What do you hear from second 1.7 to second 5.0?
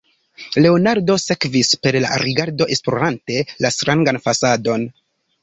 per la rigardo esplorante la strangan fasadon.